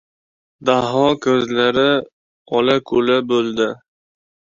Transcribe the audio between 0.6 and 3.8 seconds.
Daho ko‘zlari ola-kula bo‘ldi